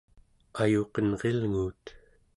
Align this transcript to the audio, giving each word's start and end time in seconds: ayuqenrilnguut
ayuqenrilnguut 0.61 1.85